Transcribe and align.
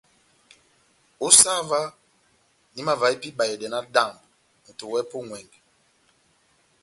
Ó 1.25 1.27
sah 1.39 1.57
óvah, 1.61 1.87
nahimavaha 2.73 3.13
pɛhɛ 3.21 3.27
ibahedɛ 3.31 3.67
náhádambɔ, 3.69 4.19
moto 4.63 4.83
wɛ́hɛ́pi 4.91 5.15
ó 5.19 5.21
ŋʼwɛngɛ! 5.25 5.57